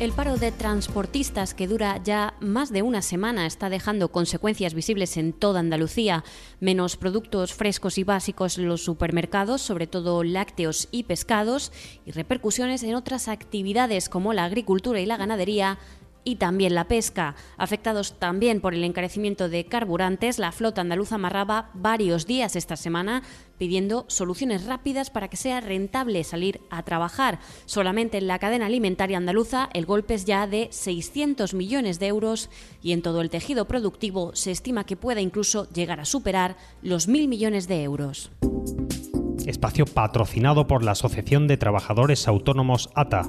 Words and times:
El 0.00 0.12
paro 0.12 0.38
de 0.38 0.50
transportistas 0.50 1.52
que 1.52 1.68
dura 1.68 2.00
ya 2.02 2.32
más 2.40 2.72
de 2.72 2.80
una 2.80 3.02
semana 3.02 3.44
está 3.44 3.68
dejando 3.68 4.10
consecuencias 4.10 4.72
visibles 4.72 5.18
en 5.18 5.34
toda 5.34 5.60
Andalucía. 5.60 6.24
Menos 6.58 6.96
productos 6.96 7.52
frescos 7.52 7.98
y 7.98 8.04
básicos 8.04 8.56
en 8.56 8.66
los 8.66 8.82
supermercados, 8.82 9.60
sobre 9.60 9.86
todo 9.86 10.24
lácteos 10.24 10.88
y 10.90 11.02
pescados, 11.02 11.70
y 12.06 12.12
repercusiones 12.12 12.82
en 12.82 12.94
otras 12.94 13.28
actividades 13.28 14.08
como 14.08 14.32
la 14.32 14.46
agricultura 14.46 15.00
y 15.00 15.04
la 15.04 15.18
ganadería, 15.18 15.78
y 16.24 16.36
también 16.36 16.74
la 16.74 16.88
pesca. 16.88 17.34
Afectados 17.56 18.18
también 18.18 18.60
por 18.60 18.74
el 18.74 18.84
encarecimiento 18.84 19.48
de 19.48 19.66
carburantes, 19.66 20.38
la 20.38 20.52
flota 20.52 20.80
andaluza 20.80 21.16
amarraba 21.16 21.70
varios 21.74 22.26
días 22.26 22.56
esta 22.56 22.76
semana 22.76 23.22
pidiendo 23.58 24.06
soluciones 24.08 24.64
rápidas 24.64 25.10
para 25.10 25.28
que 25.28 25.36
sea 25.36 25.60
rentable 25.60 26.24
salir 26.24 26.60
a 26.70 26.82
trabajar. 26.82 27.40
Solamente 27.66 28.18
en 28.18 28.26
la 28.26 28.38
cadena 28.38 28.66
alimentaria 28.66 29.18
andaluza 29.18 29.68
el 29.74 29.84
golpe 29.84 30.14
es 30.14 30.24
ya 30.24 30.46
de 30.46 30.68
600 30.70 31.52
millones 31.52 31.98
de 31.98 32.06
euros 32.06 32.48
y 32.82 32.92
en 32.92 33.02
todo 33.02 33.20
el 33.20 33.28
tejido 33.28 33.66
productivo 33.66 34.34
se 34.34 34.50
estima 34.50 34.84
que 34.84 34.96
pueda 34.96 35.20
incluso 35.20 35.68
llegar 35.72 36.00
a 36.00 36.06
superar 36.06 36.56
los 36.82 37.06
mil 37.06 37.28
millones 37.28 37.68
de 37.68 37.82
euros. 37.82 38.30
Espacio 39.46 39.84
patrocinado 39.84 40.66
por 40.66 40.82
la 40.82 40.92
Asociación 40.92 41.46
de 41.46 41.56
Trabajadores 41.56 42.28
Autónomos 42.28 42.88
ATA. 42.94 43.28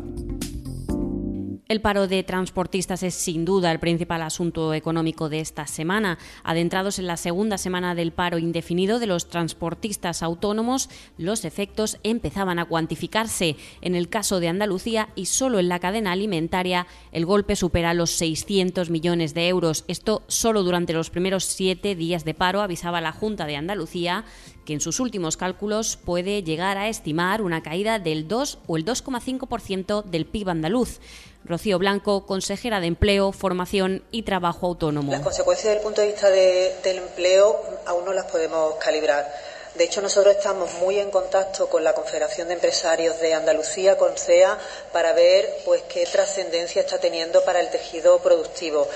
El 1.71 1.80
paro 1.80 2.09
de 2.09 2.21
transportistas 2.23 3.01
es 3.01 3.13
sin 3.13 3.46
duda 3.46 3.71
el 3.71 3.79
principal 3.79 4.23
asunto 4.23 4.73
económico 4.73 5.29
de 5.29 5.40
esta 5.40 5.68
semana. 5.68 6.18
Adentrados 6.43 6.99
en 6.99 7.07
la 7.07 7.15
segunda 7.15 7.57
semana 7.57 7.96
del 7.96 8.12
paro 8.12 8.40
indefinido 8.40 8.99
de 8.99 9.07
los 9.07 9.29
transportistas 9.29 10.21
autónomos, 10.21 10.90
los 11.18 11.46
efectos 11.46 11.98
empezaban 12.04 12.59
a 12.59 12.65
cuantificarse. 12.65 13.55
En 13.79 13.96
el 13.96 14.09
caso 14.09 14.41
de 14.41 14.49
Andalucía 14.49 15.07
y 15.15 15.27
solo 15.27 15.59
en 15.59 15.70
la 15.70 15.79
cadena 15.79 16.12
alimentaria, 16.12 16.87
el 17.13 17.26
golpe 17.26 17.55
supera 17.55 17.93
los 17.93 18.12
600 18.12 18.90
millones 18.90 19.34
de 19.34 19.48
euros. 19.48 19.85
Esto 19.87 20.24
solo 20.27 20.63
durante 20.63 20.91
los 20.91 21.09
primeros 21.09 21.46
siete 21.46 21.96
días 21.96 22.26
de 22.26 22.34
paro, 22.34 22.59
avisaba 22.59 22.99
la 22.99 23.13
Junta 23.13 23.46
de 23.46 23.55
Andalucía, 23.55 24.26
que 24.65 24.74
en 24.74 24.81
sus 24.81 24.99
últimos 24.99 25.37
cálculos 25.37 25.96
puede 25.96 26.43
llegar 26.43 26.77
a 26.77 26.90
estimar 26.90 27.41
una 27.41 27.63
caída 27.63 27.98
del 27.98 28.27
2 28.27 28.59
o 28.68 28.76
el 28.76 28.84
2,5% 28.84 30.03
del 30.03 30.26
PIB 30.26 30.49
andaluz. 30.49 30.99
Rocío 31.43 31.79
Blanco, 31.79 32.25
consejera 32.25 32.79
de 32.79 32.87
Empleo, 32.87 33.31
Formación 33.31 34.03
y 34.11 34.23
Trabajo 34.23 34.67
Autónomo. 34.67 35.11
Las 35.11 35.21
consecuencias 35.21 35.65
desde 35.65 35.77
el 35.77 35.84
punto 35.84 36.01
de 36.01 36.07
vista 36.07 36.29
del 36.29 36.97
empleo 36.97 37.59
aún 37.85 38.05
no 38.05 38.13
las 38.13 38.25
podemos 38.25 38.75
calibrar. 38.75 39.27
De 39.75 39.85
hecho, 39.85 40.01
nosotros 40.01 40.35
estamos 40.35 40.69
muy 40.81 40.99
en 40.99 41.12
contacto 41.12 41.69
con 41.69 41.84
la 41.84 41.93
Confederación 41.93 42.49
de 42.49 42.55
Empresarios 42.55 43.19
de 43.21 43.34
Andalucía, 43.34 43.97
con 43.97 44.17
CEA, 44.17 44.57
para 44.91 45.13
ver 45.13 45.49
pues 45.63 45.81
qué 45.84 46.05
trascendencia 46.05 46.81
está 46.81 46.97
teniendo 46.99 47.43
para 47.45 47.62
el 47.62 47.69
tejido 47.69 48.19
productivo. 48.19 48.87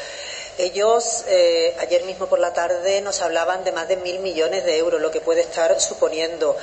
Ellos 0.57 1.25
eh, 1.27 1.75
ayer 1.79 2.03
mismo 2.03 2.27
por 2.27 2.39
la 2.39 2.53
tarde 2.53 3.01
nos 3.01 3.21
hablaban 3.21 3.65
de 3.65 3.73
más 3.73 3.89
de 3.89 3.97
mil 3.97 4.19
millones 4.19 4.63
de 4.63 4.77
euros, 4.77 5.01
lo 5.01 5.11
que 5.11 5.19
puede 5.19 5.41
estar 5.41 5.81
suponiendo. 5.81 6.55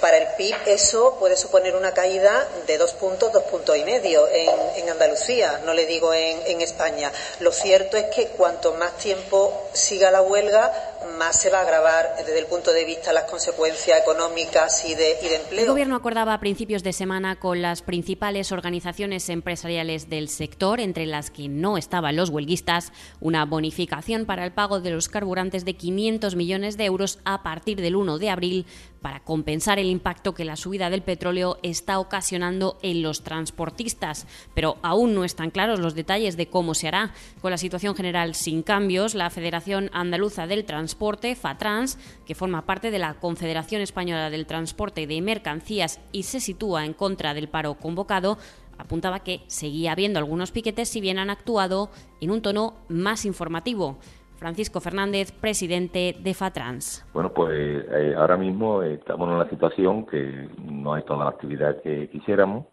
Para 0.00 0.18
el 0.18 0.28
PIB 0.36 0.56
eso 0.66 1.16
puede 1.18 1.36
suponer 1.36 1.74
una 1.74 1.92
caída 1.92 2.46
de 2.66 2.76
dos 2.76 2.92
puntos, 2.92 3.32
dos 3.32 3.44
puntos 3.44 3.76
y 3.76 3.84
medio 3.84 4.28
en, 4.28 4.88
Andalucía, 4.90 5.60
no 5.64 5.72
le 5.72 5.86
digo 5.86 6.12
en, 6.12 6.38
en 6.46 6.60
España. 6.60 7.12
Lo 7.38 7.52
cierto 7.52 7.96
es 7.96 8.06
que 8.06 8.28
cuanto 8.28 8.72
más 8.72 8.96
tiempo 8.98 9.68
siga 9.72 10.10
la 10.10 10.20
huelga, 10.20 10.89
más 11.18 11.40
se 11.40 11.50
va 11.50 11.58
a 11.58 11.62
agravar 11.62 12.14
desde 12.18 12.38
el 12.38 12.46
punto 12.46 12.72
de 12.72 12.84
vista 12.84 13.08
de 13.08 13.14
las 13.14 13.24
consecuencias 13.24 14.00
económicas 14.00 14.84
y 14.84 14.94
de, 14.94 15.16
y 15.22 15.28
de, 15.28 15.36
empleo. 15.36 15.60
El 15.60 15.68
Gobierno 15.68 15.96
acordaba 15.96 16.34
a 16.34 16.40
principios 16.40 16.82
de 16.82 16.92
semana 16.92 17.36
con 17.36 17.62
las 17.62 17.82
principales 17.82 18.52
organizaciones 18.52 19.28
empresariales 19.28 20.08
del 20.08 20.28
sector, 20.28 20.80
entre 20.80 21.06
las 21.06 21.30
que 21.30 21.48
no 21.48 21.76
estaban 21.76 22.16
los 22.16 22.30
huelguistas, 22.30 22.92
una 23.20 23.44
bonificación 23.44 24.26
para 24.26 24.44
el 24.44 24.52
pago 24.52 24.80
de 24.80 24.90
los 24.90 25.08
carburantes 25.08 25.64
de 25.64 25.74
500 25.74 26.36
millones 26.36 26.76
de 26.76 26.84
euros 26.84 27.18
a 27.24 27.42
partir 27.42 27.80
del 27.80 27.96
1 27.96 28.18
de 28.18 28.30
abril 28.30 28.66
para 29.00 29.20
compensar 29.20 29.78
el 29.78 29.86
impacto 29.86 30.34
que 30.34 30.44
la 30.44 30.56
subida 30.56 30.90
del 30.90 31.02
petróleo 31.02 31.58
está 31.62 31.98
ocasionando 31.98 32.78
en 32.82 33.02
los 33.02 33.22
transportistas. 33.22 34.26
Pero 34.54 34.78
aún 34.82 35.14
no 35.14 35.24
están 35.24 35.50
claros 35.50 35.80
los 35.80 35.94
detalles 35.94 36.36
de 36.36 36.48
cómo 36.48 36.74
se 36.74 36.88
hará. 36.88 37.12
Con 37.40 37.50
la 37.50 37.58
situación 37.58 37.94
general 37.94 38.34
sin 38.34 38.62
cambios, 38.62 39.14
la 39.14 39.30
Federación 39.30 39.90
Andaluza 39.92 40.46
del 40.46 40.64
Transporte, 40.64 40.89
FATRANS, 40.96 41.98
que 42.26 42.34
forma 42.34 42.66
parte 42.66 42.90
de 42.90 42.98
la 42.98 43.14
Confederación 43.14 43.80
Española 43.82 44.30
del 44.30 44.46
Transporte 44.46 45.06
de 45.06 45.20
Mercancías 45.20 46.00
y 46.12 46.24
se 46.24 46.40
sitúa 46.40 46.84
en 46.84 46.94
contra 46.94 47.34
del 47.34 47.48
paro 47.48 47.74
convocado, 47.74 48.38
apuntaba 48.78 49.20
que 49.20 49.40
seguía 49.46 49.92
habiendo 49.92 50.18
algunos 50.18 50.52
piquetes 50.52 50.88
si 50.88 51.00
bien 51.00 51.18
han 51.18 51.30
actuado 51.30 51.90
en 52.20 52.30
un 52.30 52.42
tono 52.42 52.74
más 52.88 53.24
informativo. 53.24 53.98
Francisco 54.40 54.80
Fernández, 54.80 55.32
presidente 55.32 56.16
de 56.18 56.32
FATRANS. 56.32 57.06
Bueno, 57.12 57.30
pues 57.30 57.52
eh, 57.52 58.14
ahora 58.16 58.38
mismo 58.38 58.82
estamos 58.82 59.28
en 59.28 59.34
una 59.34 59.50
situación 59.50 60.06
que 60.06 60.48
no 60.64 60.94
hay 60.94 61.02
toda 61.02 61.24
la 61.24 61.30
actividad 61.30 61.82
que 61.82 62.08
quisiéramos. 62.08 62.64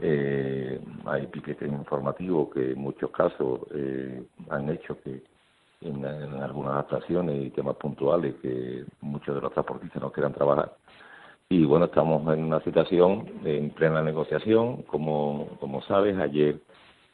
Eh, 0.00 0.78
hay 1.06 1.26
piquetes 1.28 1.66
informativos 1.66 2.50
que 2.52 2.72
en 2.72 2.78
muchos 2.78 3.10
casos 3.10 3.60
eh, 3.74 4.22
han 4.50 4.68
hecho 4.68 5.00
que 5.00 5.22
en, 5.80 6.04
algunas 6.04 6.76
actuaciones 6.76 7.46
y 7.46 7.50
temas 7.50 7.76
puntuales 7.76 8.34
que 8.42 8.84
muchos 9.00 9.34
de 9.34 9.40
los 9.40 9.52
transportistas 9.52 10.02
no 10.02 10.12
quieran 10.12 10.32
trabajar. 10.32 10.74
Y 11.48 11.64
bueno, 11.64 11.86
estamos 11.86 12.22
en 12.36 12.44
una 12.44 12.60
situación 12.60 13.26
en 13.44 13.70
plena 13.70 14.02
negociación. 14.02 14.82
Como, 14.82 15.48
como 15.60 15.80
sabes, 15.82 16.18
ayer 16.18 16.60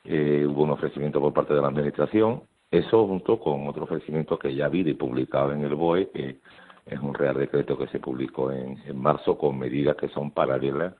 hubo 0.04 0.64
un 0.64 0.70
ofrecimiento 0.70 1.20
por 1.20 1.32
parte 1.32 1.54
de 1.54 1.62
la 1.62 1.68
Administración 1.68 2.42
eso 2.74 3.06
junto 3.06 3.38
con 3.38 3.68
otro 3.68 3.84
ofrecimiento 3.84 4.36
que 4.36 4.52
ya 4.52 4.68
vi 4.68 4.80
y 4.80 4.94
publicado 4.94 5.52
en 5.52 5.62
el 5.62 5.76
BOE, 5.76 6.10
que 6.10 6.40
es 6.86 7.00
un 7.00 7.14
real 7.14 7.36
decreto 7.36 7.78
que 7.78 7.86
se 7.86 8.00
publicó 8.00 8.50
en, 8.50 8.76
marzo 8.94 9.38
con 9.38 9.56
medidas 9.56 9.96
que 9.96 10.08
son 10.08 10.32
paralelas 10.32 10.94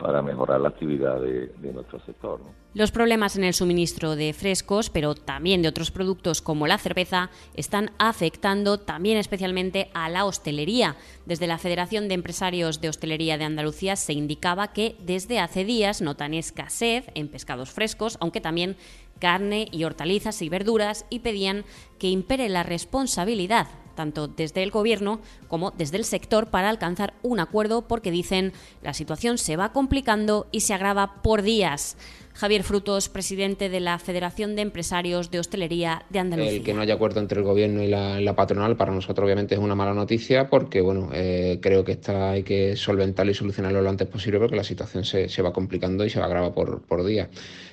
para 0.00 0.22
mejorar 0.22 0.60
la 0.60 0.70
actividad 0.70 1.20
de, 1.20 1.52
nuestro 1.72 2.00
sector. 2.06 2.40
Los 2.72 2.90
problemas 2.90 3.36
en 3.36 3.44
el 3.44 3.52
suministro 3.52 4.16
de 4.16 4.32
frescos, 4.32 4.90
pero 4.90 5.14
también 5.14 5.60
de 5.60 5.68
otros 5.68 5.90
productos 5.90 6.40
como 6.40 6.66
la 6.66 6.78
cerveza, 6.78 7.30
están 7.54 7.90
afectando 7.98 8.78
también 8.78 9.18
especialmente 9.18 9.90
a 9.92 10.08
la 10.08 10.24
hostelería. 10.24 10.96
Desde 11.26 11.46
la 11.46 11.58
Federación 11.58 12.08
de 12.08 12.14
Empresarios 12.14 12.80
de 12.80 12.88
Hostelería 12.88 13.38
de 13.38 13.44
Andalucía 13.44 13.96
se 13.96 14.12
indicaba 14.12 14.72
que 14.72 14.96
desde 15.00 15.38
hace 15.38 15.64
días 15.64 16.00
notan 16.00 16.34
escasez 16.34 17.06
en 17.14 17.28
pescados 17.28 17.70
frescos, 17.70 18.16
aunque 18.20 18.40
también 18.40 18.76
carne 19.18 19.68
y 19.70 19.84
hortalizas 19.84 20.40
y 20.40 20.48
verduras 20.48 21.04
y 21.10 21.18
pedían 21.18 21.64
que 21.98 22.08
impere 22.08 22.48
la 22.48 22.62
responsabilidad 22.62 23.68
tanto 24.00 24.28
desde 24.28 24.62
el 24.62 24.70
gobierno 24.70 25.20
como 25.46 25.72
desde 25.72 25.98
el 25.98 26.06
sector 26.06 26.46
para 26.46 26.70
alcanzar 26.70 27.12
un 27.22 27.38
acuerdo 27.38 27.86
porque 27.86 28.10
dicen 28.10 28.54
la 28.80 28.94
situación 28.94 29.36
se 29.36 29.56
va 29.56 29.74
complicando 29.74 30.46
y 30.52 30.60
se 30.60 30.72
agrava 30.72 31.20
por 31.22 31.42
días. 31.42 31.98
Javier 32.40 32.62
Frutos, 32.62 33.10
presidente 33.10 33.68
de 33.68 33.80
la 33.80 33.98
Federación 33.98 34.56
de 34.56 34.62
Empresarios 34.62 35.30
de 35.30 35.40
Hostelería 35.40 36.06
de 36.08 36.20
Andalucía. 36.20 36.52
El 36.52 36.62
que 36.62 36.72
no 36.72 36.80
haya 36.80 36.94
acuerdo 36.94 37.20
entre 37.20 37.40
el 37.40 37.44
gobierno 37.44 37.82
y 37.82 37.88
la, 37.88 38.34
patronal 38.34 38.78
para 38.78 38.94
nosotros 38.94 39.26
obviamente 39.26 39.56
es 39.56 39.60
una 39.60 39.74
mala 39.74 39.92
noticia 39.92 40.48
porque 40.48 40.80
bueno 40.80 41.10
eh, 41.12 41.58
creo 41.60 41.84
que 41.84 41.92
esta 41.92 42.30
hay 42.30 42.42
que 42.42 42.76
solventarlo 42.76 43.30
y 43.30 43.34
solucionarlo 43.34 43.82
lo 43.82 43.90
antes 43.90 44.08
posible 44.08 44.38
porque 44.38 44.56
la 44.56 44.64
situación 44.64 45.04
se, 45.04 45.42
va 45.42 45.52
complicando 45.52 46.02
y 46.06 46.08
se 46.08 46.18
va 46.18 46.24
a 46.24 46.28
agravar 46.28 46.54
por, 46.54 46.80
por 46.80 47.04
día. 47.04 47.28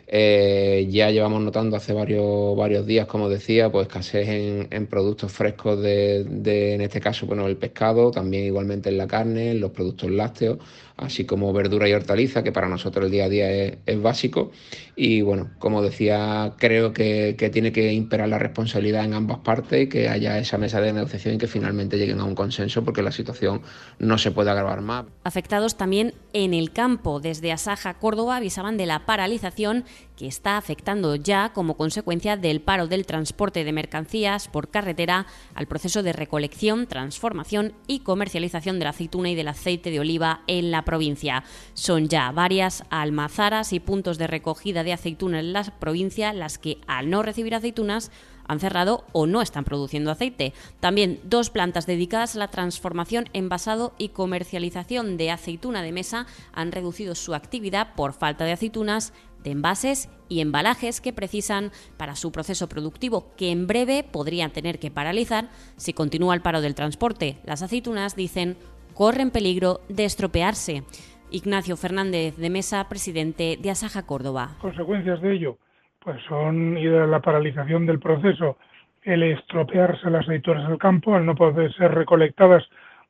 Eh, 0.10 0.88
ya 0.90 1.12
llevamos 1.12 1.42
notando 1.42 1.75
hace 1.75 1.94
varios, 1.94 2.56
varios 2.58 2.86
días, 2.86 3.08
como 3.08 3.28
decía, 3.28 3.70
pues 3.70 3.88
escasez 3.88 4.28
en, 4.28 4.68
en 4.72 4.88
productos 4.88 5.31
frescos 5.34 5.81
de, 5.81 6.24
de, 6.24 6.75
en 6.75 6.81
este 6.81 7.02
caso, 7.02 7.25
bueno, 7.25 7.46
el 7.46 7.58
pescado, 7.58 8.10
también 8.12 8.46
igualmente 8.46 8.90
en 8.90 8.98
la 8.98 9.06
carne, 9.06 9.52
en 9.52 9.60
los 9.60 9.72
productos 9.72 10.10
lácteos, 10.10 10.60
así 10.98 11.26
como 11.26 11.54
verdura 11.54 11.88
y 11.88 11.94
hortaliza, 11.94 12.44
que 12.44 12.52
para 12.52 12.68
nosotros 12.68 13.06
el 13.06 13.12
día 13.12 13.26
a 13.26 13.30
día 13.30 13.52
es, 13.52 13.78
es 13.86 14.02
básico. 14.02 14.52
Y 14.96 15.22
bueno, 15.22 15.52
como 15.60 15.82
decía, 15.82 16.54
creo 16.58 16.92
que, 16.92 17.36
que 17.38 17.50
tiene 17.50 17.72
que 17.72 17.94
imperar 17.94 18.30
la 18.30 18.40
responsabilidad 18.40 19.06
en 19.06 19.14
ambas 19.14 19.40
partes 19.40 19.84
y 19.84 19.90
que 19.90 20.10
haya 20.10 20.40
esa 20.40 20.58
mesa 20.58 20.82
de 20.82 20.92
negociación 20.92 21.36
y 21.36 21.38
que 21.38 21.48
finalmente 21.48 21.98
lleguen 21.98 22.20
a 22.20 22.24
un 22.24 22.36
consenso 22.36 22.84
porque 22.84 23.04
la 23.04 23.12
situación 23.12 23.62
no 24.00 24.18
se 24.18 24.32
puede 24.32 24.50
agravar 24.50 24.82
más. 24.82 25.06
Afectados 25.24 25.78
también 25.78 26.14
en 26.34 26.54
el 26.54 26.72
campo. 26.72 27.20
Desde 27.20 27.52
Asaja 27.52 27.96
Córdoba 27.96 28.38
avisaban 28.38 28.78
de 28.78 28.88
la 28.88 29.06
paralización 29.06 29.86
que 30.18 30.28
está 30.28 30.58
afectando 30.58 31.16
ya 31.16 31.54
como 31.54 31.78
consecuencia 31.78 32.36
del 32.36 32.60
paro 32.60 32.88
del 32.88 33.06
transporte 33.06 33.64
de 33.64 33.72
mercancías 33.72 34.48
por 34.48 34.70
carretera 34.70 35.28
al 35.54 35.68
proceso 35.68 36.02
de 36.02 36.12
recolección, 36.12 36.88
transformación 36.88 37.74
y 37.86 38.00
comercialización 38.00 38.80
de 38.80 38.86
la 38.86 38.90
aceituna 38.90 39.30
y 39.30 39.36
del 39.36 39.48
aceite 39.48 39.92
de 39.92 40.00
oliva 40.00 40.42
en 40.48 40.72
la 40.72 40.84
provincia. 40.88 41.44
Son 41.74 42.07
ya 42.07 42.31
varias 42.31 42.86
almazaras 42.89 43.74
y 43.74 43.81
puntos 43.81 44.18
de 44.18 44.25
recogida 44.25 44.86
de 44.86 44.94
aceituna 44.94 45.42
en 45.42 45.51
la 45.51 45.66
provincia 45.66 46.31
las 46.31 46.57
que, 46.57 46.78
al 46.88 47.10
no 47.10 47.24
recibir 47.24 47.54
aceitunas, 47.54 48.10
han 48.48 48.62
cerrado 48.62 49.04
o 49.12 49.28
no 49.28 49.42
están 49.42 49.66
produciendo 49.66 50.12
aceite. 50.12 50.54
También 50.80 51.19
dos 51.25 51.50
plantas 51.50 51.86
dedicadas 51.86 52.36
a 52.36 52.39
la 52.39 52.48
transformación, 52.48 53.25
envasado 53.34 53.94
y 53.98 54.10
comercialización 54.10 55.18
de 55.18 55.31
aceituna 55.31 55.81
de 55.81 55.92
mesa 55.92 56.25
han 56.54 56.72
reducido 56.72 57.13
su 57.16 57.36
actividad 57.36 57.94
por 57.95 58.13
falta 58.13 58.45
de 58.45 58.54
aceitunas 58.54 59.12
de 59.44 59.51
envases 59.51 60.10
y 60.30 60.39
embalajes 60.39 61.01
que 61.01 61.13
precisan 61.13 61.72
para 61.98 62.16
su 62.16 62.31
proceso 62.31 62.68
productivo, 62.69 63.34
que 63.36 63.51
en 63.51 63.68
breve 63.68 64.04
podrían 64.04 64.51
tener 64.51 64.80
que 64.80 64.92
paralizar 64.92 65.50
si 65.75 65.92
continúa 65.92 66.34
el 66.34 66.42
paro 66.42 66.62
del 66.62 66.75
transporte. 66.75 67.38
Las 67.45 67.62
aceitunas, 67.62 68.16
dicen, 68.16 68.57
corren 68.98 69.30
peligro 69.30 69.82
de 69.90 70.06
estropearse. 70.06 70.82
Ignacio 71.30 71.78
Fernández 71.78 72.36
de 72.38 72.50
Mesa, 72.50 72.90
presidente 72.90 73.58
de 73.62 73.70
Asaja 73.70 74.08
Córdoba. 74.08 74.56
Consecuencias 74.60 75.22
de 75.22 75.34
ello, 75.34 75.58
pues 76.00 76.18
son 76.28 76.76
la 77.12 77.22
paralización 77.22 77.86
del 77.86 78.00
proceso, 78.00 78.58
el 79.04 79.22
estropearse 79.22 80.10
las 80.10 80.24
aceitunas 80.24 80.68
del 80.68 80.80
campo, 80.80 81.14
al 81.14 81.28
no 81.28 81.36
poder 81.36 81.72
ser 81.76 81.94
recolectadas 81.94 82.64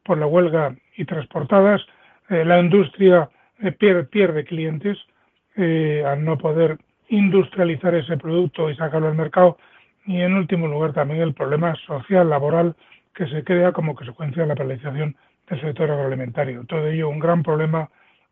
por 0.04 0.18
la 0.18 0.28
huelga 0.28 0.76
y 0.98 1.06
transportadas, 1.06 1.82
eh, 2.30 2.44
la 2.44 2.60
industria 2.60 3.30
eh, 3.60 3.72
pierde, 3.72 4.04
pierde, 4.04 4.44
clientes 4.44 4.98
eh, 5.56 6.04
al 6.06 6.24
no 6.26 6.38
poder 6.38 6.78
industrializar 7.08 7.96
ese 7.96 8.18
producto 8.18 8.70
y 8.70 8.76
sacarlo 8.76 9.08
al 9.08 9.16
mercado 9.16 9.58
y 10.06 10.20
en 10.20 10.34
último 10.34 10.68
lugar 10.68 10.92
también 10.92 11.22
el 11.22 11.34
problema 11.34 11.76
social, 11.86 12.30
laboral 12.30 12.76
que 13.16 13.28
se 13.28 13.44
crea 13.46 13.72
como 13.72 13.96
consecuencia 13.96 14.44
de 14.44 14.50
la 14.50 14.56
paralización 14.56 15.16
del 15.48 15.62
sector 15.62 15.92
agroalimentario. 15.92 16.66
Todo 16.66 16.88
ello 16.88 17.10
un 17.10 17.20
gran 17.20 17.44
problema 17.44 17.90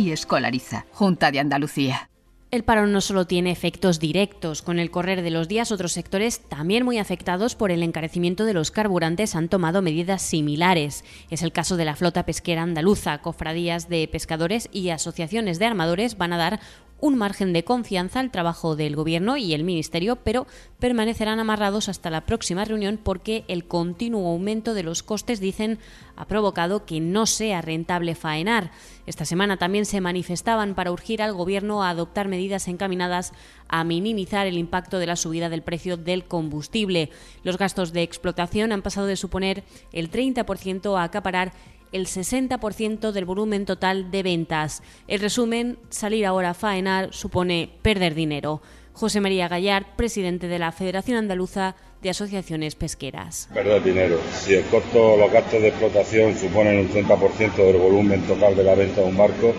y 0.00 0.12
Escolariza, 0.12 0.86
Junta 0.92 1.30
de 1.30 1.40
Andalucía. 1.40 2.08
El 2.50 2.64
paro 2.64 2.86
no 2.86 3.00
solo 3.00 3.26
tiene 3.26 3.52
efectos 3.52 4.00
directos, 4.00 4.62
con 4.62 4.80
el 4.80 4.90
correr 4.90 5.22
de 5.22 5.30
los 5.30 5.46
días 5.46 5.70
otros 5.70 5.92
sectores 5.92 6.40
también 6.48 6.84
muy 6.84 6.98
afectados 6.98 7.54
por 7.54 7.70
el 7.70 7.82
encarecimiento 7.84 8.44
de 8.44 8.54
los 8.54 8.72
carburantes 8.72 9.36
han 9.36 9.48
tomado 9.48 9.82
medidas 9.82 10.22
similares. 10.22 11.04
Es 11.30 11.42
el 11.42 11.52
caso 11.52 11.76
de 11.76 11.84
la 11.84 11.94
flota 11.94 12.24
pesquera 12.24 12.62
andaluza. 12.62 13.18
Cofradías 13.18 13.88
de 13.88 14.08
pescadores 14.08 14.68
y 14.72 14.88
asociaciones 14.88 15.60
de 15.60 15.66
armadores 15.66 16.18
van 16.18 16.32
a 16.32 16.38
dar 16.38 16.60
un 17.00 17.16
margen 17.16 17.52
de 17.52 17.64
confianza 17.64 18.20
al 18.20 18.30
trabajo 18.30 18.76
del 18.76 18.96
Gobierno 18.96 19.36
y 19.36 19.54
el 19.54 19.64
Ministerio, 19.64 20.16
pero 20.16 20.46
permanecerán 20.78 21.40
amarrados 21.40 21.88
hasta 21.88 22.10
la 22.10 22.26
próxima 22.26 22.64
reunión 22.64 22.98
porque 23.02 23.44
el 23.48 23.66
continuo 23.66 24.30
aumento 24.30 24.74
de 24.74 24.82
los 24.82 25.02
costes, 25.02 25.40
dicen, 25.40 25.78
ha 26.16 26.26
provocado 26.26 26.84
que 26.84 27.00
no 27.00 27.26
sea 27.26 27.62
rentable 27.62 28.14
faenar. 28.14 28.70
Esta 29.06 29.24
semana 29.24 29.56
también 29.56 29.86
se 29.86 30.00
manifestaban 30.00 30.74
para 30.74 30.92
urgir 30.92 31.22
al 31.22 31.32
Gobierno 31.32 31.82
a 31.82 31.90
adoptar 31.90 32.28
medidas 32.28 32.68
encaminadas 32.68 33.32
a 33.68 33.84
minimizar 33.84 34.46
el 34.46 34.58
impacto 34.58 34.98
de 34.98 35.06
la 35.06 35.16
subida 35.16 35.48
del 35.48 35.62
precio 35.62 35.96
del 35.96 36.24
combustible. 36.24 37.10
Los 37.42 37.56
gastos 37.56 37.92
de 37.92 38.02
explotación 38.02 38.72
han 38.72 38.82
pasado 38.82 39.06
de 39.06 39.16
suponer 39.16 39.64
el 39.92 40.10
30% 40.10 40.98
a 40.98 41.04
acaparar 41.04 41.52
el 41.92 42.06
60% 42.06 43.12
del 43.12 43.24
volumen 43.24 43.64
total 43.64 44.10
de 44.10 44.22
ventas. 44.22 44.82
El 45.08 45.20
resumen, 45.20 45.78
salir 45.88 46.26
ahora 46.26 46.50
a 46.50 46.54
faenar 46.54 47.12
supone 47.12 47.70
perder 47.82 48.14
dinero. 48.14 48.62
José 48.92 49.20
María 49.20 49.48
Gallard, 49.48 49.86
presidente 49.96 50.48
de 50.48 50.58
la 50.58 50.72
Federación 50.72 51.16
Andaluza 51.16 51.76
de 52.02 52.10
Asociaciones 52.10 52.74
Pesqueras. 52.74 53.48
Perder 53.52 53.82
dinero. 53.82 54.18
Si 54.32 54.54
el 54.54 54.64
costo, 54.64 55.16
los 55.16 55.30
gastos 55.32 55.60
de 55.62 55.68
explotación 55.68 56.36
suponen 56.36 56.78
un 56.78 56.88
30% 56.90 57.56
del 57.56 57.76
volumen 57.76 58.22
total 58.22 58.56
de 58.56 58.64
la 58.64 58.74
venta 58.74 59.00
de 59.00 59.06
un 59.06 59.16
barco, 59.16 59.54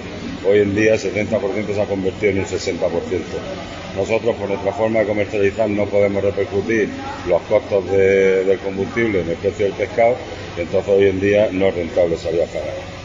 hoy 0.48 0.60
en 0.60 0.76
día 0.76 0.94
el 0.94 1.00
70% 1.00 1.74
se 1.74 1.82
ha 1.82 1.86
convertido 1.86 2.32
en 2.32 2.40
un 2.40 2.46
60%. 2.46 3.81
Nosotros, 3.96 4.36
por 4.36 4.48
nuestra 4.48 4.72
forma 4.74 5.00
de 5.00 5.08
comercializar, 5.08 5.70
no 5.70 5.86
podemos 5.86 6.24
repercutir 6.24 6.90
los 7.28 7.42
costos 7.44 7.86
del 7.92 8.58
combustible 8.60 9.22
en 9.22 9.30
el 9.30 9.36
precio 9.36 9.66
del 9.66 9.74
pescado 9.74 10.16
entonces 10.58 10.94
hoy 10.94 11.06
en 11.06 11.20
día 11.20 11.50
no 11.52 11.68
es 11.68 11.76
rentable 11.76 12.18
salir 12.18 12.42
a. 12.42 12.48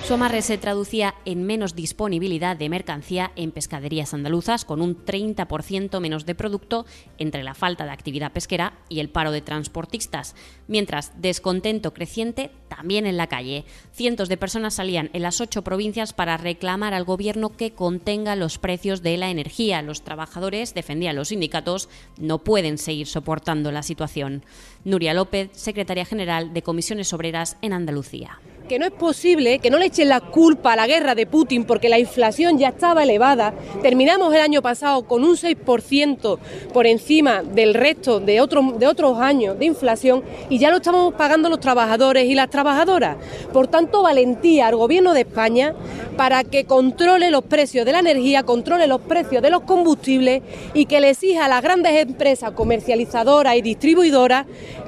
Su 0.04 0.14
amarre 0.14 0.42
se 0.42 0.58
traducía 0.58 1.14
en 1.24 1.44
menos 1.44 1.74
disponibilidad 1.74 2.56
de 2.56 2.68
mercancía 2.68 3.32
en 3.34 3.50
pescaderías 3.50 4.14
andaluzas, 4.14 4.64
con 4.64 4.80
un 4.80 5.04
30% 5.04 6.00
menos 6.00 6.26
de 6.26 6.34
producto 6.34 6.86
entre 7.18 7.42
la 7.42 7.54
falta 7.54 7.84
de 7.84 7.90
actividad 7.90 8.32
pesquera 8.32 8.74
y 8.88 9.00
el 9.00 9.08
paro 9.08 9.32
de 9.32 9.40
transportistas, 9.40 10.34
mientras 10.68 11.12
descontento 11.20 11.92
creciente 11.92 12.50
también 12.76 13.06
en 13.06 13.16
la 13.16 13.26
calle. 13.26 13.64
Cientos 13.92 14.28
de 14.28 14.36
personas 14.36 14.74
salían 14.74 15.10
en 15.12 15.22
las 15.22 15.40
ocho 15.40 15.62
provincias 15.62 16.12
para 16.12 16.36
reclamar 16.36 16.94
al 16.94 17.04
gobierno 17.04 17.56
que 17.56 17.72
contenga 17.72 18.36
los 18.36 18.58
precios 18.58 19.02
de 19.02 19.16
la 19.16 19.30
energía. 19.30 19.82
Los 19.82 20.02
trabajadores, 20.02 20.74
defendían 20.74 21.16
los 21.16 21.28
sindicatos, 21.28 21.88
no 22.18 22.38
pueden 22.38 22.78
seguir 22.78 23.06
soportando 23.06 23.72
la 23.72 23.82
situación. 23.82 24.44
Nuria 24.84 25.14
López, 25.14 25.50
secretaria 25.52 26.04
general 26.04 26.52
de 26.52 26.62
Comisiones 26.62 27.12
Obreras 27.12 27.56
en 27.62 27.72
Andalucía 27.72 28.38
que 28.66 28.78
no 28.78 28.86
es 28.86 28.92
posible 28.92 29.58
que 29.58 29.70
no 29.70 29.78
le 29.78 29.86
echen 29.86 30.08
la 30.08 30.20
culpa 30.20 30.72
a 30.72 30.76
la 30.76 30.86
guerra 30.86 31.14
de 31.14 31.26
Putin 31.26 31.64
porque 31.64 31.88
la 31.88 31.98
inflación 31.98 32.58
ya 32.58 32.68
estaba 32.68 33.02
elevada. 33.02 33.54
Terminamos 33.82 34.34
el 34.34 34.40
año 34.40 34.62
pasado 34.62 35.06
con 35.06 35.24
un 35.24 35.36
6% 35.36 36.38
por 36.72 36.86
encima 36.86 37.42
del 37.42 37.74
resto 37.74 38.20
de, 38.20 38.34
de 38.34 38.86
otros 38.86 39.18
años 39.18 39.58
de 39.58 39.66
inflación 39.66 40.22
y 40.48 40.58
ya 40.58 40.70
lo 40.70 40.78
estamos 40.78 41.14
pagando 41.14 41.48
los 41.48 41.60
trabajadores 41.60 42.28
y 42.28 42.34
las 42.34 42.50
trabajadoras. 42.50 43.16
Por 43.52 43.68
tanto, 43.68 44.02
valentía 44.02 44.66
al 44.68 44.76
Gobierno 44.76 45.14
de 45.14 45.20
España 45.20 45.74
para 46.16 46.44
que 46.44 46.64
controle 46.64 47.30
los 47.30 47.44
precios 47.44 47.84
de 47.84 47.92
la 47.92 48.00
energía, 48.00 48.42
controle 48.42 48.86
los 48.86 49.00
precios 49.02 49.42
de 49.42 49.50
los 49.50 49.62
combustibles 49.62 50.42
y 50.74 50.86
que 50.86 51.00
le 51.00 51.10
exija 51.10 51.44
a 51.44 51.48
las 51.48 51.62
grandes 51.62 51.92
empresas 52.00 52.52
comercializadoras 52.52 53.56
y 53.56 53.62
distribuidoras 53.62 54.46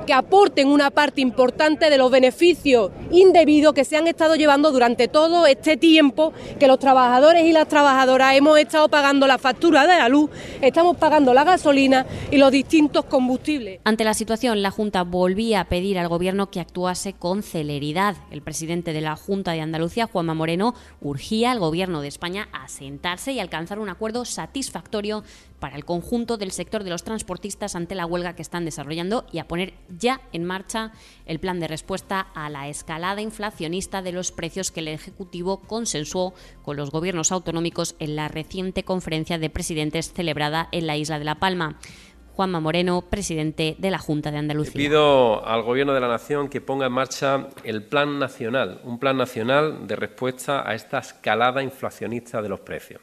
que 0.08 0.14
aporten 0.14 0.68
una 0.68 0.90
parte 0.90 1.20
importante 1.20 1.90
de 1.90 1.98
los 1.98 2.10
beneficios 2.10 2.90
indebidos 3.10 3.74
que 3.74 3.84
se 3.84 3.98
han 3.98 4.06
estado 4.06 4.36
llevando 4.36 4.72
durante 4.72 5.06
todo 5.06 5.46
este 5.46 5.76
tiempo 5.76 6.32
que 6.58 6.66
los 6.66 6.78
trabajadores 6.78 7.44
y 7.44 7.52
las 7.52 7.68
trabajadoras 7.68 8.34
hemos 8.34 8.58
estado 8.58 8.88
pagando 8.88 9.26
la 9.26 9.36
factura 9.36 9.86
de 9.86 9.98
la 9.98 10.08
luz, 10.08 10.30
estamos 10.62 10.96
pagando 10.96 11.34
la 11.34 11.44
gasolina 11.44 12.06
y 12.30 12.38
los 12.38 12.50
distintos 12.50 13.04
combustibles. 13.04 13.80
Ante 13.84 14.04
la 14.04 14.14
situación, 14.14 14.62
la 14.62 14.70
Junta 14.70 15.02
volvía 15.02 15.60
a 15.60 15.64
pedir 15.64 15.98
al 15.98 16.08
Gobierno 16.08 16.50
que 16.50 16.60
actuase 16.60 17.12
con 17.12 17.42
celeridad. 17.42 18.16
El 18.30 18.40
presidente 18.40 18.94
de 18.94 19.02
la 19.02 19.14
Junta 19.14 19.52
de 19.52 19.60
Andalucía, 19.60 20.06
Juanma 20.06 20.32
Moreno, 20.32 20.74
urgía 21.02 21.50
al 21.50 21.58
Gobierno 21.58 22.00
de 22.00 22.08
España 22.08 22.48
a 22.54 22.68
sentarse 22.68 23.32
y 23.32 23.40
alcanzar 23.40 23.78
un 23.78 23.90
acuerdo 23.90 24.24
satisfactorio 24.24 25.22
para 25.58 25.76
el 25.76 25.84
conjunto 25.84 26.36
del 26.36 26.52
sector 26.52 26.84
de 26.84 26.90
los 26.90 27.04
transportistas 27.04 27.74
ante 27.74 27.94
la 27.94 28.06
huelga 28.06 28.34
que 28.34 28.42
están 28.42 28.64
desarrollando 28.64 29.26
y 29.32 29.38
a 29.38 29.48
poner 29.48 29.74
ya 29.88 30.20
en 30.32 30.44
marcha 30.44 30.92
el 31.26 31.40
plan 31.40 31.60
de 31.60 31.68
respuesta 31.68 32.20
a 32.34 32.48
la 32.50 32.68
escalada 32.68 33.20
inflacionista 33.20 34.02
de 34.02 34.12
los 34.12 34.32
precios 34.32 34.70
que 34.70 34.80
el 34.80 34.88
Ejecutivo 34.88 35.60
consensuó 35.60 36.34
con 36.62 36.76
los 36.76 36.90
gobiernos 36.90 37.32
autonómicos 37.32 37.96
en 37.98 38.16
la 38.16 38.28
reciente 38.28 38.84
conferencia 38.84 39.38
de 39.38 39.50
presidentes 39.50 40.12
celebrada 40.12 40.68
en 40.72 40.86
la 40.86 40.96
isla 40.96 41.18
de 41.18 41.24
La 41.24 41.36
Palma. 41.36 41.78
Juanma 42.38 42.60
Moreno, 42.60 43.02
presidente 43.10 43.74
de 43.80 43.90
la 43.90 43.98
Junta 43.98 44.30
de 44.30 44.38
Andalucía. 44.38 44.74
pido 44.74 45.44
al 45.44 45.62
Gobierno 45.62 45.92
de 45.92 45.98
la 45.98 46.06
Nación 46.06 46.48
que 46.48 46.60
ponga 46.60 46.86
en 46.86 46.92
marcha 46.92 47.48
el 47.64 47.82
Plan 47.82 48.20
Nacional, 48.20 48.80
un 48.84 49.00
Plan 49.00 49.16
Nacional 49.16 49.88
de 49.88 49.96
respuesta 49.96 50.62
a 50.64 50.76
esta 50.76 51.00
escalada 51.00 51.64
inflacionista 51.64 52.40
de 52.40 52.48
los 52.48 52.60
precios. 52.60 53.00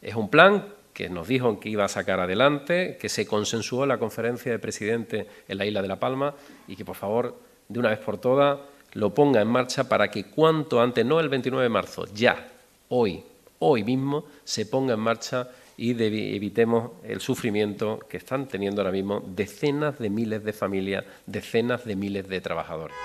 Es 0.00 0.14
un 0.14 0.28
plan 0.30 0.64
que 0.98 1.08
nos 1.08 1.28
dijo 1.28 1.60
que 1.60 1.68
iba 1.68 1.84
a 1.84 1.88
sacar 1.88 2.18
adelante, 2.18 2.98
que 3.00 3.08
se 3.08 3.24
consensuó 3.24 3.84
en 3.84 3.90
la 3.90 3.98
conferencia 3.98 4.50
de 4.50 4.58
presidente 4.58 5.28
en 5.46 5.56
la 5.56 5.64
isla 5.64 5.80
de 5.80 5.86
La 5.86 6.00
Palma 6.00 6.34
y 6.66 6.74
que, 6.74 6.84
por 6.84 6.96
favor, 6.96 7.36
de 7.68 7.78
una 7.78 7.90
vez 7.90 8.00
por 8.00 8.18
todas, 8.18 8.58
lo 8.94 9.14
ponga 9.14 9.40
en 9.40 9.46
marcha 9.46 9.88
para 9.88 10.10
que 10.10 10.24
cuanto 10.24 10.80
antes, 10.80 11.06
no 11.06 11.20
el 11.20 11.28
29 11.28 11.62
de 11.62 11.68
marzo, 11.68 12.04
ya, 12.12 12.48
hoy, 12.88 13.22
hoy 13.60 13.84
mismo, 13.84 14.24
se 14.42 14.66
ponga 14.66 14.94
en 14.94 14.98
marcha 14.98 15.48
y 15.76 15.92
evitemos 16.02 16.90
el 17.04 17.20
sufrimiento 17.20 18.00
que 18.08 18.16
están 18.16 18.48
teniendo 18.48 18.80
ahora 18.80 18.90
mismo 18.90 19.22
decenas 19.24 20.00
de 20.00 20.10
miles 20.10 20.42
de 20.42 20.52
familias, 20.52 21.04
decenas 21.26 21.84
de 21.84 21.94
miles 21.94 22.28
de 22.28 22.40
trabajadores. 22.40 22.96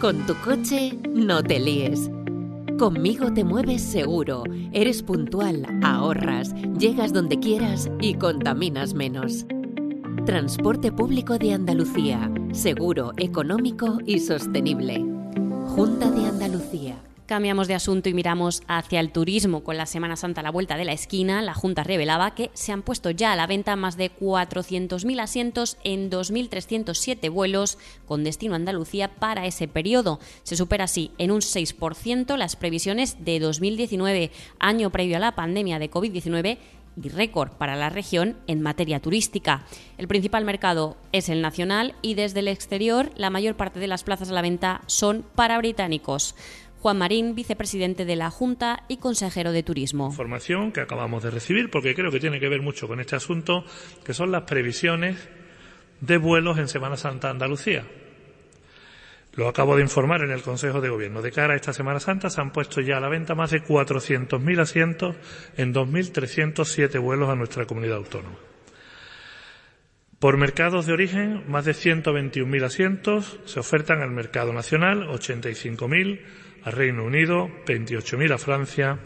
Con 0.00 0.24
tu 0.28 0.36
coche 0.36 0.92
no 1.12 1.42
te 1.42 1.58
líes. 1.58 2.08
Conmigo 2.78 3.32
te 3.34 3.42
mueves 3.42 3.82
seguro, 3.82 4.44
eres 4.72 5.02
puntual, 5.02 5.66
ahorras, 5.82 6.54
llegas 6.78 7.12
donde 7.12 7.40
quieras 7.40 7.90
y 8.00 8.14
contaminas 8.14 8.94
menos. 8.94 9.46
Transporte 10.24 10.92
público 10.92 11.38
de 11.38 11.54
Andalucía, 11.54 12.30
seguro, 12.52 13.14
económico 13.16 13.98
y 14.06 14.20
sostenible. 14.20 15.04
Junta 15.74 16.08
de 16.08 16.26
Andalucía. 16.26 16.67
Cambiamos 17.28 17.68
de 17.68 17.74
asunto 17.74 18.08
y 18.08 18.14
miramos 18.14 18.62
hacia 18.68 19.00
el 19.00 19.12
turismo. 19.12 19.62
Con 19.62 19.76
la 19.76 19.84
Semana 19.84 20.16
Santa 20.16 20.40
a 20.40 20.42
la 20.42 20.50
vuelta 20.50 20.78
de 20.78 20.86
la 20.86 20.94
esquina, 20.94 21.42
la 21.42 21.52
Junta 21.52 21.84
revelaba 21.84 22.34
que 22.34 22.50
se 22.54 22.72
han 22.72 22.80
puesto 22.80 23.10
ya 23.10 23.32
a 23.32 23.36
la 23.36 23.46
venta 23.46 23.76
más 23.76 23.98
de 23.98 24.10
400.000 24.10 25.20
asientos 25.20 25.76
en 25.84 26.10
2.307 26.10 27.30
vuelos 27.30 27.76
con 28.06 28.24
destino 28.24 28.54
a 28.54 28.56
Andalucía 28.56 29.14
para 29.16 29.44
ese 29.44 29.68
periodo. 29.68 30.20
Se 30.42 30.56
supera 30.56 30.84
así 30.84 31.10
en 31.18 31.30
un 31.30 31.40
6% 31.40 32.34
las 32.38 32.56
previsiones 32.56 33.22
de 33.22 33.40
2019, 33.40 34.30
año 34.58 34.88
previo 34.88 35.18
a 35.18 35.20
la 35.20 35.34
pandemia 35.34 35.78
de 35.78 35.90
COVID-19 35.90 36.56
y 37.02 37.08
récord 37.10 37.52
para 37.52 37.76
la 37.76 37.90
región 37.90 38.36
en 38.46 38.62
materia 38.62 39.00
turística. 39.00 39.66
El 39.98 40.08
principal 40.08 40.44
mercado 40.44 40.96
es 41.12 41.28
el 41.28 41.42
nacional 41.42 41.94
y 42.02 42.14
desde 42.14 42.40
el 42.40 42.48
exterior 42.48 43.12
la 43.16 43.30
mayor 43.30 43.54
parte 43.54 43.80
de 43.80 43.86
las 43.86 44.02
plazas 44.02 44.30
a 44.30 44.32
la 44.32 44.42
venta 44.42 44.80
son 44.86 45.24
para 45.34 45.58
británicos. 45.58 46.34
Juan 46.80 46.98
Marín, 46.98 47.34
vicepresidente 47.34 48.04
de 48.04 48.16
la 48.16 48.30
Junta 48.30 48.84
y 48.88 48.98
consejero 48.98 49.52
de 49.52 49.62
Turismo. 49.62 50.08
Información 50.08 50.70
que 50.72 50.80
acabamos 50.80 51.22
de 51.22 51.30
recibir 51.30 51.70
porque 51.70 51.94
creo 51.94 52.10
que 52.10 52.20
tiene 52.20 52.38
que 52.38 52.48
ver 52.48 52.62
mucho 52.62 52.86
con 52.86 53.00
este 53.00 53.16
asunto, 53.16 53.64
que 54.04 54.14
son 54.14 54.30
las 54.30 54.42
previsiones 54.42 55.28
de 56.00 56.16
vuelos 56.18 56.58
en 56.58 56.68
Semana 56.68 56.96
Santa 56.96 57.30
Andalucía. 57.30 57.84
Lo 59.34 59.48
acabo 59.48 59.76
de 59.76 59.82
informar 59.82 60.22
en 60.22 60.30
el 60.30 60.42
Consejo 60.42 60.80
de 60.80 60.88
Gobierno. 60.88 61.22
De 61.22 61.30
cara 61.30 61.54
a 61.54 61.56
esta 61.56 61.72
Semana 61.72 62.00
Santa 62.00 62.30
se 62.30 62.40
han 62.40 62.52
puesto 62.52 62.80
ya 62.80 62.96
a 62.96 63.00
la 63.00 63.08
venta 63.08 63.34
más 63.34 63.50
de 63.50 63.62
400.000 63.62 64.60
asientos 64.60 65.16
en 65.56 65.74
2.307 65.74 67.00
vuelos 67.00 67.28
a 67.28 67.36
nuestra 67.36 67.66
comunidad 67.66 67.98
autónoma. 67.98 68.36
Por 70.18 70.36
mercados 70.36 70.86
de 70.86 70.92
origen, 70.92 71.44
más 71.48 71.64
de 71.64 71.72
121.000 71.72 72.64
asientos 72.64 73.38
se 73.44 73.60
ofertan 73.60 74.02
al 74.02 74.10
mercado 74.10 74.52
nacional, 74.52 75.06
85.000 75.06 76.20
Reino 76.70 77.04
Unido, 77.04 77.48
28.000 77.66 78.34
a 78.34 78.38
Francia, 78.38 78.98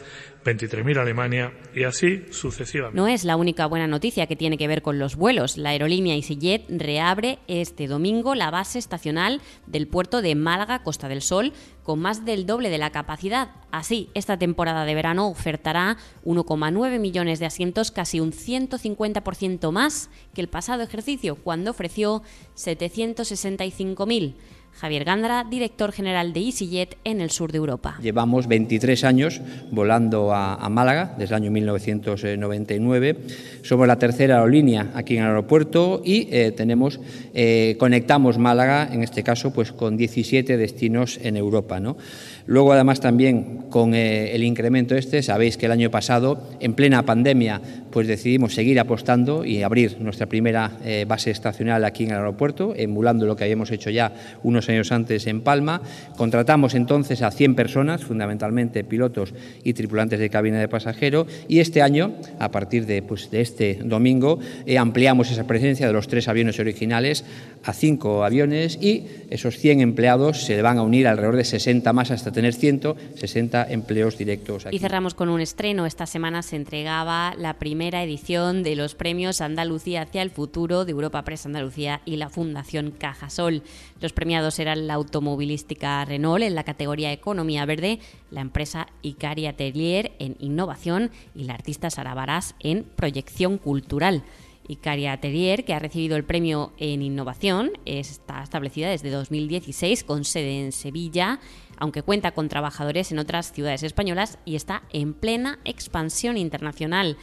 23.000 0.45 0.99
a 0.99 1.03
Alemania 1.03 1.53
y 1.75 1.85
así 1.85 2.25
sucesivamente. 2.31 2.97
No 2.97 3.07
es 3.07 3.25
la 3.25 3.37
única 3.37 3.67
buena 3.67 3.87
noticia 3.87 4.27
que 4.27 4.37
tiene 4.37 4.59
que 4.59 4.69
ver 4.69 4.83
con 4.83 4.99
los 4.99 5.17
vuelos. 5.17 5.57
La 5.57 5.71
aerolínea 5.71 6.15
EasyJet 6.15 6.65
reabre 6.69 7.39
este 7.47 7.87
domingo 7.87 8.35
la 8.35 8.51
base 8.51 8.79
estacional 8.79 9.41
del 9.67 9.87
puerto 9.87 10.23
de 10.23 10.35
Málaga, 10.35 10.83
Costa 10.83 11.09
del 11.09 11.23
Sol, 11.23 11.53
con 11.83 12.01
más 12.01 12.25
del 12.25 12.47
doble 12.47 12.71
de 12.71 12.79
la 12.79 12.91
capacidad. 12.91 13.51
Así, 13.71 14.11
esta 14.15 14.39
temporada 14.39 14.85
de 14.85 14.95
verano 14.95 15.29
ofertará 15.29 15.97
1,9 16.25 16.99
millones 16.99 17.39
de 17.39 17.47
asientos, 17.47 17.91
casi 17.91 18.21
un 18.21 18.33
150% 18.33 19.71
más 19.73 20.11
que 20.35 20.41
el 20.41 20.49
pasado 20.49 20.83
ejercicio, 20.83 21.37
cuando 21.37 21.71
ofreció 21.71 22.23
765.000. 22.57 24.35
Javier 24.73 25.05
Gándara, 25.05 25.45
director 25.49 25.93
general 25.93 26.33
de 26.33 26.41
EasyJet 26.41 26.97
en 27.05 27.21
el 27.21 27.31
sur 27.31 27.53
de 27.53 27.59
Europa. 27.59 27.99
Llevamos 28.03 28.49
23 28.49 29.05
años 29.05 29.41
volando 29.71 30.35
a, 30.35 30.69
Málaga, 30.69 31.15
desde 31.19 31.35
el 31.35 31.43
año 31.43 31.51
1999. 31.51 33.17
Somos 33.63 33.87
la 33.87 33.99
tercera 33.99 34.37
aerolínea 34.37 34.91
aquí 34.95 35.17
en 35.17 35.23
el 35.23 35.29
aeropuerto 35.29 36.03
y 36.05 36.29
eh, 36.31 36.53
tenemos, 36.53 37.01
eh, 37.35 37.77
conectamos 37.79 38.39
Málaga, 38.39 38.89
en 38.93 39.03
este 39.03 39.23
caso, 39.23 39.53
pues 39.53 39.73
con 39.73 39.97
17 39.97 40.57
destinos 40.57 41.19
en 41.23 41.37
Europa. 41.37 41.79
¿no? 41.79 41.97
Luego, 42.47 42.73
además, 42.73 43.01
también 43.01 43.63
con 43.71 43.95
eh, 43.95 44.35
el 44.35 44.45
incremento 44.45 44.95
este, 44.95 45.23
sabéis 45.23 45.57
que 45.57 45.67
el 45.67 45.73
año 45.73 45.91
pasado, 45.91 46.43
en 46.61 46.75
plena 46.75 47.05
pandemia, 47.05 47.61
pues 47.91 48.09
decidimos 48.09 48.55
seguir 48.55 48.81
apostando 48.81 49.45
y 49.45 49.63
abrir 49.63 50.01
nuestra 50.01 50.27
primera 50.27 50.79
eh, 50.85 51.05
base 51.07 51.31
estacional 51.31 51.85
aquí 51.85 52.05
en 52.05 52.11
el 52.11 52.17
aeropuerto, 52.17 52.75
emulando 52.77 53.27
lo 53.27 53.37
que 53.37 53.45
habíamos 53.45 53.71
hecho 53.71 53.91
ya 53.91 54.13
unos 54.43 54.69
años 54.69 54.93
antes 54.93 55.27
en 55.27 55.43
Palma. 55.43 55.83
Contratamos 56.17 56.75
entonces 56.75 57.23
a 57.23 57.31
100 57.31 57.55
personas, 57.55 58.05
fundamentalmente 58.05 58.85
pilotos 58.85 59.35
y 59.63 59.75
tripulantes 59.75 60.19
de 60.19 60.31
cabina 60.31 60.59
de 60.59 60.69
pasajero, 60.69 61.27
y 61.49 61.61
este 61.61 61.83
año, 61.83 62.13
a 62.39 62.51
partir 62.51 62.87
de, 62.87 63.03
pues, 63.03 63.31
de 63.31 63.41
este 63.41 63.79
domingo, 63.85 64.39
eh, 64.67 64.79
ampliamos 64.79 65.31
esa 65.31 65.47
presencia 65.47 65.87
de 65.87 65.93
los 65.93 66.09
tres 66.09 66.29
aviones 66.29 66.59
originales 66.59 67.25
a 67.65 67.73
cinco 67.73 68.25
aviones 68.25 68.79
y 68.81 69.07
esos 69.31 69.59
100 69.59 69.81
empleados 69.81 70.45
se 70.45 70.61
van 70.63 70.79
a 70.79 70.83
unir 70.83 71.07
alrededor 71.07 71.37
de 71.37 71.45
60 71.45 71.93
más 71.93 72.11
hasta 72.11 72.32
tener 72.33 72.55
160 72.55 73.71
empleos 73.71 74.19
directos. 74.19 74.67
Y 74.71 74.79
cerramos 74.79 75.15
con 75.15 75.29
un 75.29 75.41
estreno. 75.41 75.87
Esta 75.87 76.07
semana 76.07 76.43
se 76.43 76.57
entregaba 76.57 77.35
la 77.37 77.59
primera 77.59 78.03
edición 78.03 78.63
de 78.63 78.77
los 78.77 78.95
premios 78.95 79.41
Andalucía 79.41 80.03
hacia 80.03 80.23
el 80.23 80.31
futuro 80.31 80.85
de 80.85 80.93
Europa 80.93 81.23
Press 81.23 81.47
Andalucía 81.47 82.03
y 82.05 82.17
la 82.17 82.29
Fundación 82.29 82.91
Cajasol. 82.91 83.63
Los 84.01 84.13
premiados 84.13 84.59
eran 84.59 84.87
la 84.87 84.95
automovilística 84.95 86.05
Renault 86.05 86.43
en 86.45 86.55
la 86.55 86.65
categoría 86.65 87.13
Economía 87.13 87.65
Verde, 87.67 87.99
la 88.31 88.41
empresa 88.41 88.89
Icari 89.03 89.47
Atelier 89.47 90.13
en 90.19 90.37
innovación 90.39 91.11
y 91.35 91.45
la 91.45 91.55
artista 91.55 91.91
Sara 91.91 92.15
Barás 92.15 92.55
en 92.61 92.85
proyección 92.85 93.59
cultural. 93.59 94.25
Icaria 94.69 95.13
Atelier, 95.13 95.65
que 95.65 95.75
ha 95.75 95.79
recibido 95.79 96.17
el 96.17 96.25
premio 96.25 96.73
en 96.79 97.03
innovación, 97.03 97.73
está 97.85 98.43
establecida 98.43 98.91
desde 98.91 99.11
2016 99.11 100.05
con 100.05 100.25
sede 100.25 100.65
en 100.65 100.73
Sevilla, 100.73 101.41
aunque 101.79 102.03
cuenta 102.03 102.33
con 102.33 102.49
trabajadores 102.49 103.13
en 103.13 103.19
otras 103.19 103.53
ciudades 103.53 103.83
españolas 103.83 104.39
y 104.45 104.57
está 104.57 104.83
en 104.93 105.15
plena 105.15 105.59
expansión 105.65 106.37
internacional. 106.37 107.17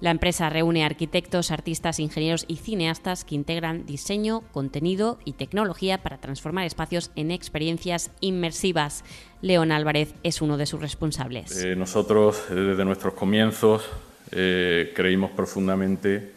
La 0.00 0.10
empresa 0.10 0.48
reúne 0.48 0.82
arquitectos, 0.82 1.50
artistas, 1.50 2.00
ingenieros 2.00 2.46
y 2.48 2.56
cineastas 2.56 3.24
que 3.24 3.34
integran 3.34 3.84
diseño, 3.84 4.40
contenido 4.52 5.18
y 5.26 5.34
tecnología 5.34 5.98
para 5.98 6.16
transformar 6.16 6.64
espacios 6.64 7.10
en 7.16 7.30
experiencias 7.30 8.10
inmersivas. 8.20 9.04
León 9.42 9.72
Álvarez 9.72 10.14
es 10.22 10.40
uno 10.40 10.56
de 10.56 10.64
sus 10.64 10.80
responsables. 10.80 11.62
Eh, 11.62 11.76
nosotros, 11.76 12.42
eh, 12.50 12.54
desde 12.54 12.84
nuestros 12.86 13.12
comienzos, 13.12 13.84
eh, 14.32 14.92
creímos 14.96 15.32
profundamente 15.32 16.32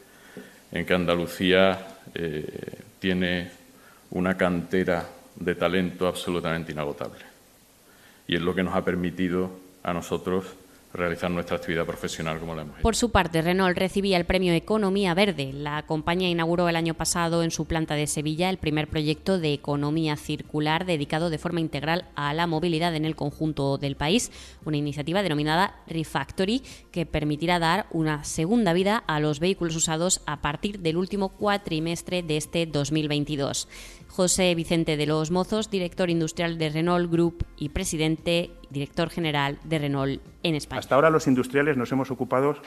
en 0.71 0.85
que 0.85 0.93
Andalucía 0.93 1.87
tiene 2.99 3.49
una 4.11 4.35
cantera 4.35 5.07
de 5.35 5.55
talento 5.55 6.05
absolutamente 6.05 6.73
inagotable 6.73 7.32
y 8.27 8.35
es 8.35 8.41
lo 8.41 8.55
que 8.55 8.63
nos 8.63 8.75
ha 8.75 8.85
permitido 8.85 9.51
a 9.83 9.93
nosotros 9.93 10.45
realizar 10.93 11.31
nuestra 11.31 11.57
actividad 11.57 11.85
profesional 11.85 12.39
como 12.39 12.53
la 12.53 12.61
hemos 12.61 12.75
hecho. 12.75 12.83
Por 12.83 12.95
su 12.95 13.11
parte, 13.11 13.41
Renault 13.41 13.77
recibía 13.77 14.17
el 14.17 14.25
premio 14.25 14.53
Economía 14.53 15.13
Verde. 15.13 15.51
La 15.51 15.85
compañía 15.85 16.29
inauguró 16.29 16.69
el 16.69 16.75
año 16.75 16.93
pasado 16.93 17.43
en 17.43 17.51
su 17.51 17.65
planta 17.65 17.95
de 17.95 18.05
Sevilla 18.05 18.49
el 18.49 18.57
primer 18.57 18.87
proyecto 18.87 19.39
de 19.39 19.53
economía 19.53 20.15
circular 20.15 20.85
dedicado 20.85 21.29
de 21.29 21.39
forma 21.39 21.61
integral 21.61 22.05
a 22.15 22.33
la 22.33 22.45
movilidad 22.45 22.95
en 22.95 23.05
el 23.05 23.15
conjunto 23.15 23.77
del 23.77 23.95
país, 23.95 24.31
una 24.65 24.77
iniciativa 24.77 25.23
denominada 25.23 25.81
Refactory 25.87 26.61
que 26.91 27.05
permitirá 27.05 27.57
dar 27.57 27.87
una 27.91 28.23
segunda 28.23 28.73
vida 28.73 29.03
a 29.07 29.19
los 29.19 29.39
vehículos 29.39 29.75
usados 29.75 30.21
a 30.27 30.41
partir 30.41 30.79
del 30.79 30.97
último 30.97 31.29
cuatrimestre 31.29 32.21
de 32.21 32.37
este 32.37 32.65
2022. 32.67 33.67
José 34.07 34.53
Vicente 34.53 34.95
de 34.95 35.07
los 35.07 35.31
Mozos, 35.31 35.71
director 35.71 36.11
industrial 36.11 36.59
de 36.59 36.69
Renault 36.69 37.11
Group 37.11 37.47
y 37.57 37.69
presidente, 37.69 38.51
director 38.73 39.09
general 39.09 39.59
de 39.63 39.79
Renault 39.79 40.21
en 40.43 40.55
España. 40.55 40.79
Hasta 40.79 40.95
ahora 40.95 41.09
los 41.09 41.27
industriales 41.27 41.77
nos 41.77 41.91
hemos 41.91 42.11
ocupado 42.11 42.57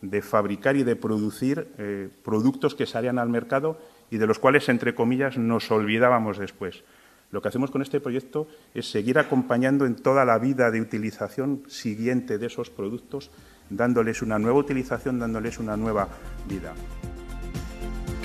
de 0.00 0.22
fabricar 0.22 0.76
y 0.76 0.84
de 0.84 0.96
producir 0.96 1.68
eh, 1.78 2.08
productos 2.24 2.74
que 2.74 2.86
salían 2.86 3.18
al 3.18 3.28
mercado 3.28 3.78
y 4.10 4.18
de 4.18 4.26
los 4.26 4.38
cuales, 4.38 4.68
entre 4.68 4.94
comillas, 4.94 5.36
nos 5.36 5.70
olvidábamos 5.70 6.38
después. 6.38 6.84
Lo 7.30 7.42
que 7.42 7.48
hacemos 7.48 7.70
con 7.70 7.82
este 7.82 8.00
proyecto 8.00 8.46
es 8.72 8.90
seguir 8.90 9.18
acompañando 9.18 9.84
en 9.84 9.96
toda 9.96 10.24
la 10.24 10.38
vida 10.38 10.70
de 10.70 10.80
utilización 10.80 11.64
siguiente 11.66 12.38
de 12.38 12.46
esos 12.46 12.70
productos, 12.70 13.30
dándoles 13.68 14.22
una 14.22 14.38
nueva 14.38 14.58
utilización, 14.58 15.18
dándoles 15.18 15.58
una 15.58 15.76
nueva 15.76 16.08
vida. 16.48 16.74